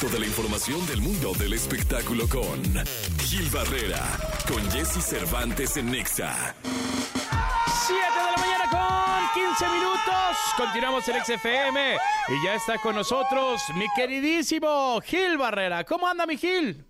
[0.00, 2.62] Toda la información del mundo del espectáculo con
[3.18, 4.00] Gil Barrera,
[4.48, 6.54] con Jesse Cervantes en Nexa.
[7.86, 10.36] 7 de la mañana con 15 minutos.
[10.56, 15.84] Continuamos en XFM y ya está con nosotros mi queridísimo Gil Barrera.
[15.84, 16.82] ¿Cómo anda mi Gil?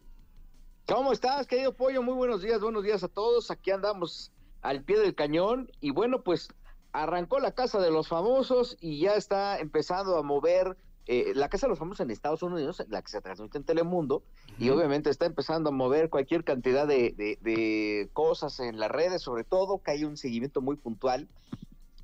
[0.87, 2.05] ¿Cómo estás, querido Pollo?
[2.05, 3.51] Muy buenos días, buenos días a todos.
[3.51, 4.31] Aquí andamos
[4.63, 6.49] al pie del cañón y bueno, pues
[6.93, 11.67] arrancó la Casa de los Famosos y ya está empezando a mover eh, la Casa
[11.67, 14.23] de los Famosos en Estados Unidos, la que se transmite en Telemundo,
[14.59, 19.23] y obviamente está empezando a mover cualquier cantidad de, de, de, cosas en las redes,
[19.23, 21.29] sobre todo que hay un seguimiento muy puntual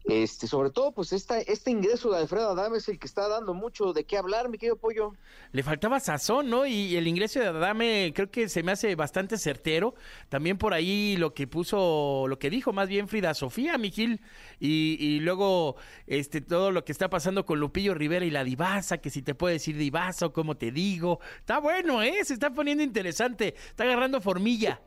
[0.08, 3.54] este, sobre todo, pues esta, este ingreso de Alfredo Adame es el que está dando
[3.54, 5.14] mucho de qué hablar, mi querido Pollo.
[5.50, 6.64] Le faltaba sazón, ¿no?
[6.64, 9.94] Y el ingreso de Adame creo que se me hace bastante certero.
[10.28, 14.20] También por ahí lo que puso, lo que dijo más bien Frida Sofía, Mijil,
[14.60, 15.76] y, y luego
[16.06, 19.34] este todo lo que está pasando con Lupillo Rivera y la divasa, que si te
[19.34, 21.18] puede decir divasa o cómo te digo.
[21.38, 22.24] Está bueno, ¿eh?
[22.24, 24.80] Se está poniendo interesante, está agarrando formilla.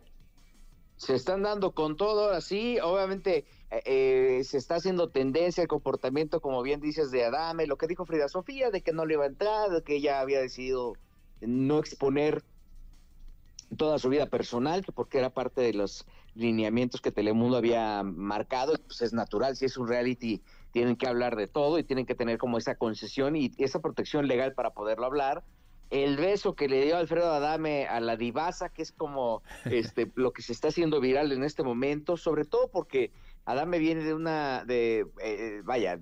[1.00, 6.42] Se están dando con todo, así, obviamente eh, eh, se está haciendo tendencia el comportamiento,
[6.42, 9.24] como bien dices, de Adame, lo que dijo Frida Sofía, de que no le iba
[9.24, 10.92] a entrar, de que ella había decidido
[11.40, 12.44] no exponer
[13.78, 16.06] toda su vida personal, porque era parte de los
[16.36, 21.38] lineamientos que Telemundo había marcado, pues es natural, si es un reality tienen que hablar
[21.38, 25.06] de todo y tienen que tener como esa concesión y esa protección legal para poderlo
[25.06, 25.46] hablar.
[25.90, 30.32] El beso que le dio Alfredo Adame a la divasa, que es como este lo
[30.32, 33.12] que se está haciendo viral en este momento, sobre todo porque
[33.46, 36.00] Adame viene de una, de, eh, vaya,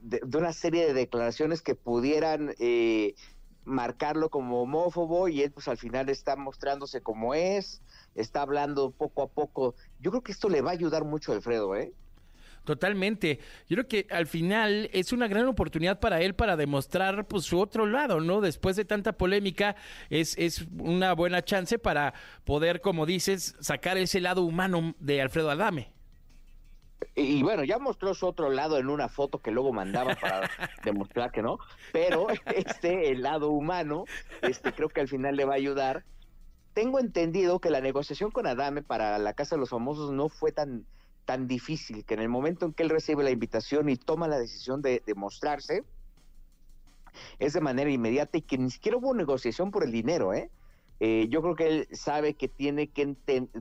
[0.00, 3.14] de, de, una serie de declaraciones que pudieran eh,
[3.64, 7.82] marcarlo como homófobo y él pues al final está mostrándose como es,
[8.14, 9.76] está hablando poco a poco.
[10.00, 11.92] Yo creo que esto le va a ayudar mucho a Alfredo, ¿eh?
[12.68, 13.38] Totalmente.
[13.66, 17.58] Yo creo que al final es una gran oportunidad para él para demostrar pues su
[17.58, 18.42] otro lado, ¿no?
[18.42, 19.74] Después de tanta polémica,
[20.10, 22.12] es, es una buena chance para
[22.44, 25.92] poder, como dices, sacar ese lado humano de Alfredo Adame.
[27.14, 30.50] Y, bueno, ya mostró su otro lado en una foto que luego mandaba para
[30.84, 31.58] demostrar que no,
[31.90, 34.04] pero este, el lado humano,
[34.42, 36.04] este, creo que al final le va a ayudar.
[36.74, 40.52] Tengo entendido que la negociación con Adame para la Casa de los Famosos no fue
[40.52, 40.84] tan,
[41.28, 44.38] tan difícil, que en el momento en que él recibe la invitación y toma la
[44.38, 45.84] decisión de, mostrarse,
[47.38, 50.50] es de manera inmediata y que ni siquiera hubo negociación por el dinero, ¿eh?
[51.00, 53.14] Eh, yo creo que él sabe que tiene que,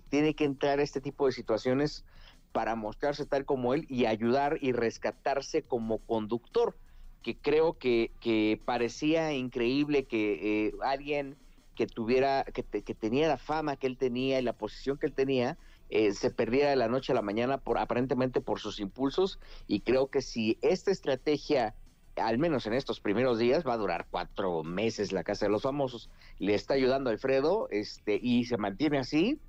[0.07, 2.05] tiene que entrar a este tipo de situaciones
[2.53, 6.77] para mostrarse tal como él y ayudar y rescatarse como conductor,
[7.21, 11.35] que creo que, que parecía increíble que eh, alguien
[11.75, 15.13] que tuviera, que, que, tenía la fama que él tenía y la posición que él
[15.13, 15.57] tenía,
[15.89, 19.81] eh, se perdiera de la noche a la mañana por aparentemente por sus impulsos y
[19.81, 21.75] creo que si esta estrategia
[22.15, 25.61] al menos en estos primeros días, va a durar cuatro meses la Casa de los
[25.61, 26.09] Famosos,
[26.39, 29.39] le está ayudando a Alfredo este, y se mantiene así,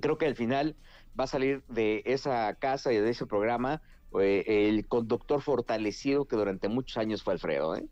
[0.00, 0.76] creo que al final
[1.18, 3.82] va a salir de esa casa y de ese programa
[4.20, 7.76] eh, el conductor fortalecido que durante muchos años fue Alfredo.
[7.76, 7.86] ¿eh?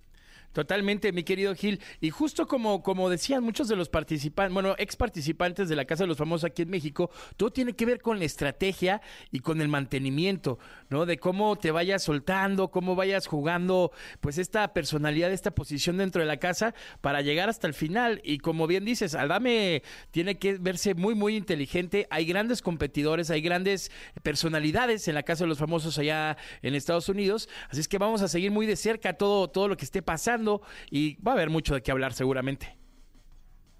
[0.52, 1.80] Totalmente, mi querido Gil.
[2.00, 6.02] Y justo como, como decían muchos de los participantes, bueno, ex participantes de la Casa
[6.02, 9.00] de los Famosos aquí en México, todo tiene que ver con la estrategia
[9.30, 11.06] y con el mantenimiento, ¿no?
[11.06, 16.26] De cómo te vayas soltando, cómo vayas jugando, pues esta personalidad, esta posición dentro de
[16.26, 18.20] la casa para llegar hasta el final.
[18.24, 22.08] Y como bien dices, Aldame tiene que verse muy, muy inteligente.
[22.10, 23.92] Hay grandes competidores, hay grandes
[24.24, 27.48] personalidades en la Casa de los Famosos allá en Estados Unidos.
[27.68, 30.39] Así es que vamos a seguir muy de cerca todo, todo lo que esté pasando
[30.90, 32.76] y va a haber mucho de qué hablar seguramente.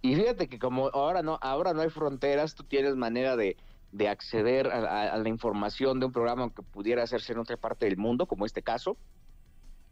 [0.03, 3.57] Y fíjate que como ahora no, ahora no hay fronteras, tú tienes manera de,
[3.93, 7.57] de acceder a, a, a, la información de un programa que pudiera hacerse en otra
[7.57, 8.97] parte del mundo, como este caso.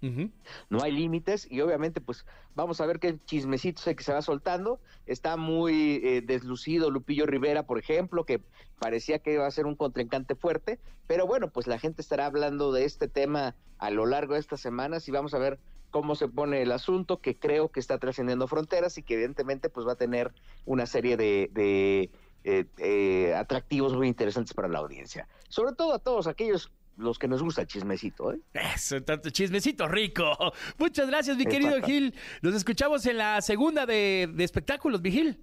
[0.00, 0.30] Uh -huh.
[0.70, 2.24] No hay límites y obviamente pues
[2.54, 4.80] vamos a ver qué chismecito es que se va soltando.
[5.06, 8.40] Está muy eh, deslucido Lupillo Rivera, por ejemplo, que
[8.78, 10.78] parecía que iba a ser un contrincante fuerte,
[11.08, 14.60] pero bueno, pues la gente estará hablando de este tema a lo largo de estas
[14.60, 15.58] semanas y vamos a ver
[15.90, 19.86] cómo se pone el asunto, que creo que está trascendiendo fronteras y que evidentemente pues
[19.86, 20.32] va a tener
[20.64, 22.10] una serie de, de
[22.44, 25.28] eh, eh, atractivos muy interesantes para la audiencia.
[25.48, 28.40] Sobre todo a todos aquellos los que nos gusta el chismecito, ¿eh?
[28.52, 30.24] Eso, tanto chismecito rico.
[30.78, 32.14] Muchas gracias, mi querido Gil.
[32.42, 35.38] Nos escuchamos en la segunda de, de espectáculos, Vigil.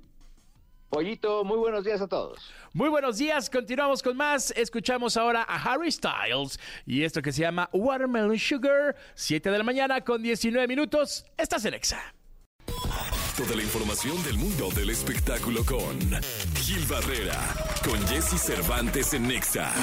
[0.90, 2.40] Pollito, muy buenos días a todos.
[2.74, 4.52] Muy buenos días, continuamos con más.
[4.56, 9.64] Escuchamos ahora a Harry Styles y esto que se llama Watermelon Sugar, 7 de la
[9.64, 11.26] mañana con 19 minutos.
[11.38, 12.14] Estás en Exa.
[13.38, 16.00] Toda la información del mundo del espectáculo con
[16.56, 17.38] Gil Barrera,
[17.84, 19.74] con Jesse Cervantes en Nexa.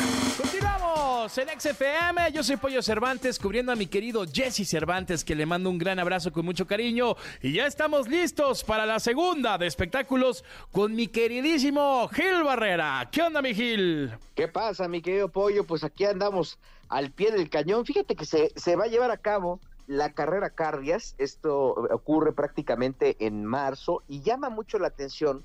[0.40, 5.44] Continuamos en XFM, yo soy Pollo Cervantes, cubriendo a mi querido Jesse Cervantes, que le
[5.44, 7.14] mando un gran abrazo con mucho cariño.
[7.42, 13.06] Y ya estamos listos para la segunda de espectáculos con mi queridísimo Gil Barrera.
[13.12, 14.12] ¿Qué onda, mi Gil?
[14.34, 15.64] ¿Qué pasa, mi querido Pollo?
[15.64, 16.58] Pues aquí andamos
[16.88, 17.84] al pie del cañón.
[17.84, 19.60] Fíjate que se, se va a llevar a cabo
[19.92, 21.14] la carrera Cardias.
[21.18, 25.44] Esto ocurre prácticamente en marzo y llama mucho la atención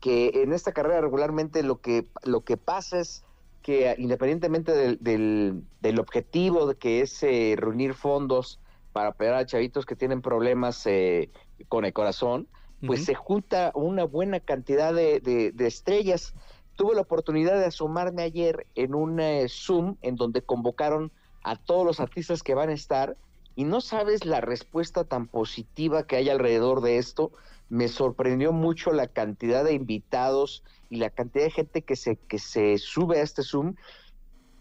[0.00, 3.24] que en esta carrera regularmente lo que, lo que pasa es
[3.62, 8.60] que independientemente del, del, objetivo de que es eh, reunir fondos
[8.92, 11.30] para operar a chavitos que tienen problemas eh,
[11.68, 12.46] con el corazón,
[12.86, 16.32] pues se junta una buena cantidad de, de, estrellas.
[16.76, 21.10] Tuve la oportunidad de asomarme ayer en un eh, Zoom en donde convocaron
[21.42, 23.16] a todos los artistas que van a estar
[23.58, 27.32] y no sabes la respuesta tan positiva que hay alrededor de esto.
[27.68, 32.38] Me sorprendió mucho la cantidad de invitados y la cantidad de gente que se, que
[32.38, 33.74] se sube a este Zoom.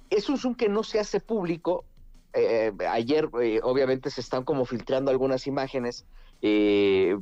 [0.10, 1.86] Es un Zoom que no se hace público.
[2.34, 6.08] Eh, ayer, eh, obviamente, se están como filtrando algunas imágenes,
[6.42, 7.20] eh,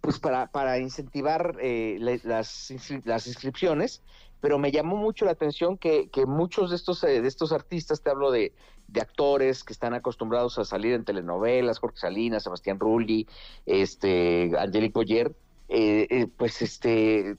[0.00, 2.72] pues para, para incentivar las,
[3.04, 4.02] las inscripciones,
[4.40, 8.10] pero me llamó mucho la atención que, que muchos de estos, de estos artistas, te
[8.10, 8.52] hablo de,
[8.88, 13.26] de actores que están acostumbrados a salir en telenovelas, Jorge Salinas, Sebastián Rulli,
[13.66, 15.34] este, Angelique Boyer,
[16.36, 17.36] pues este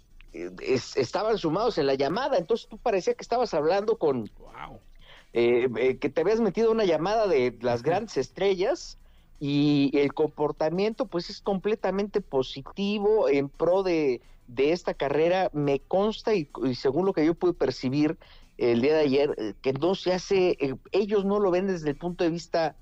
[0.62, 4.29] estaban sumados en la llamada, entonces tú parecía que estabas hablando con...
[5.33, 8.99] Eh, eh, que te habías metido una llamada de las grandes estrellas
[9.39, 15.50] y el comportamiento pues es completamente positivo en pro de, de esta carrera.
[15.53, 18.18] Me consta y, según lo que yo pude percibir
[18.57, 20.57] el día de ayer, eh, que no se hace,
[20.91, 22.75] ellos no lo ven desde el punto de vista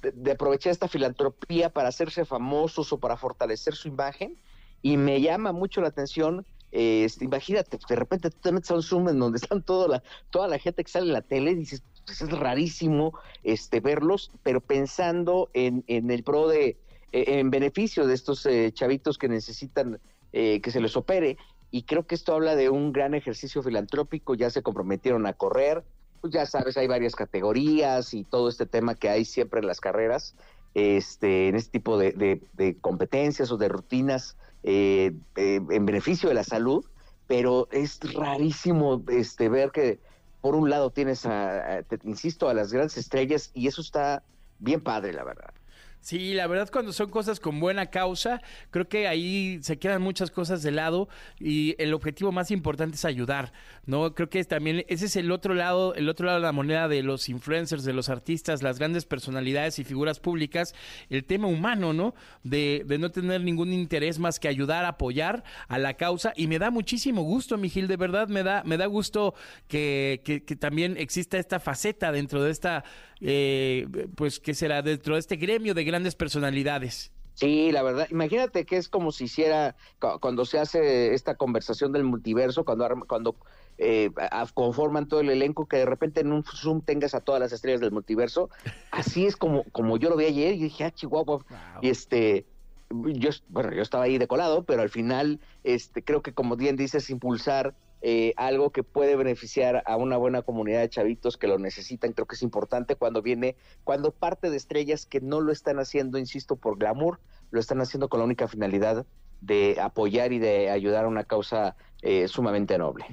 [0.00, 4.38] de, aprovechar esta filantropía para hacerse famosos o para fortalecer su imagen
[4.80, 8.82] y me llama mucho la atención este, imagínate, de repente tú te metes a un
[8.82, 11.54] Zoom en donde están toda la, toda la gente que sale en la tele y
[11.54, 13.12] dices, pues es rarísimo
[13.42, 16.78] este, verlos, pero pensando en, en el pro de,
[17.12, 20.00] e, en beneficio de estos eh, chavitos que necesitan
[20.32, 21.36] eh, que se les opere.
[21.70, 25.84] Y creo que esto habla de un gran ejercicio filantrópico, ya se comprometieron a correr,
[26.22, 29.78] pues ya sabes, hay varias categorías y todo este tema que hay siempre en las
[29.78, 30.34] carreras,
[30.72, 32.40] este, en este tipo de,
[32.80, 36.86] competencias o de rutinas eh, en beneficio de la salud,
[37.26, 40.00] pero es rarísimo este ver que
[40.40, 44.22] por un lado tienes a, te, insisto, a las grandes estrellas y eso está
[44.58, 45.52] bien padre, la verdad.
[46.00, 48.40] Sí, la verdad cuando son cosas con buena causa,
[48.70, 51.08] creo que ahí se quedan muchas cosas de lado
[51.38, 53.52] y el objetivo más importante es ayudar,
[53.84, 54.14] ¿no?
[54.14, 57.02] Creo que también ese es el otro lado, el otro lado de la moneda de
[57.02, 60.74] los influencers, de los artistas, las grandes personalidades y figuras públicas,
[61.10, 62.14] el tema humano, ¿no?
[62.42, 66.58] De, de no tener ningún interés más que ayudar, apoyar a la causa y me
[66.58, 69.34] da muchísimo gusto, Mijil, de verdad me da, me da gusto
[69.66, 72.84] que, que, que también exista esta faceta dentro de esta
[73.20, 74.82] eh, pues, ¿qué será?
[74.82, 77.12] Dentro de este gremio de grandes personalidades.
[77.34, 79.76] Sí, la verdad, imagínate que es como si hiciera,
[80.20, 83.36] cuando se hace esta conversación del multiverso, cuando, cuando
[83.78, 84.10] eh,
[84.54, 87.80] conforman todo el elenco, que de repente en un Zoom tengas a todas las estrellas
[87.80, 88.50] del multiverso,
[88.90, 91.44] así es como, como yo lo vi ayer y dije, ah, chihuahua,
[91.80, 92.44] y este,
[92.90, 96.74] yo, bueno, yo estaba ahí de colado, pero al final, este, creo que como bien
[96.74, 101.58] dices, impulsar eh, algo que puede beneficiar a una buena comunidad de chavitos que lo
[101.58, 102.12] necesitan.
[102.12, 106.18] Creo que es importante cuando viene, cuando parte de estrellas que no lo están haciendo,
[106.18, 109.06] insisto, por glamour, lo están haciendo con la única finalidad
[109.40, 113.06] de apoyar y de ayudar a una causa eh, sumamente noble.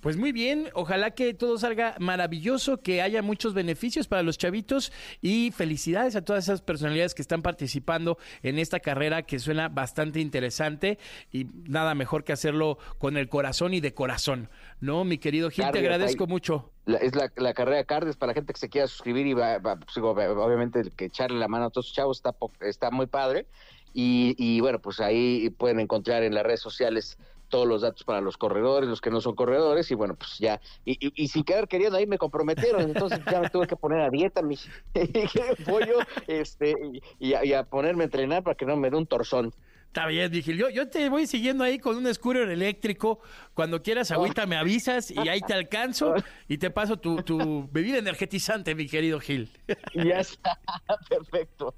[0.00, 4.92] Pues muy bien, ojalá que todo salga maravilloso, que haya muchos beneficios para los chavitos
[5.20, 10.20] y felicidades a todas esas personalidades que están participando en esta carrera que suena bastante
[10.20, 10.98] interesante
[11.30, 14.48] y nada mejor que hacerlo con el corazón y de corazón,
[14.80, 15.04] ¿no?
[15.04, 16.70] Mi querido Gil, te agradezco mucho.
[16.86, 19.98] es la, la, carrera Cardes para la gente que se quiera suscribir y va, pues,
[19.98, 23.46] obviamente que echarle la mano a todos los chavos está, está muy padre.
[23.92, 27.18] Y, y bueno, pues ahí pueden encontrar en las redes sociales
[27.50, 30.60] todos los datos para los corredores, los que no son corredores, y bueno, pues ya,
[30.84, 34.08] y, y, sin quedar queriendo ahí me comprometieron, entonces ya me tuve que poner a
[34.08, 34.56] dieta, mi
[35.66, 36.74] pollo, este,
[37.18, 39.52] y, y, a, ponerme a entrenar para que no me dé un torzón.
[39.90, 43.18] Está bien, dije, yo, yo te voy siguiendo ahí con un scooter eléctrico.
[43.54, 46.14] Cuando quieras agüita me avisas y ahí te alcanzo
[46.46, 49.50] y te paso tu, tu bebida energetizante, mi querido Gil.
[49.92, 50.60] Ya está,
[51.08, 51.74] perfecto.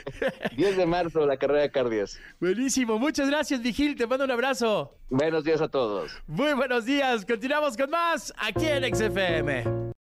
[0.56, 2.18] 10 de marzo, la carrera de cardias.
[2.40, 4.98] Buenísimo, muchas gracias, mi Gil, te mando un abrazo.
[5.08, 6.20] Buenos días a todos.
[6.26, 9.92] Muy buenos días, continuamos con más aquí en XFM.